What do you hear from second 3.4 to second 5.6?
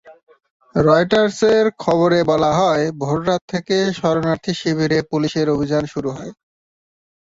থেকে শরণার্থীশিবিরে পুলিশের